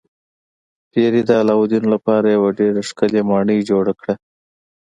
[0.91, 4.13] پیري د علاوالدین لپاره یوه ډیره ښکلې ماڼۍ جوړه کړه.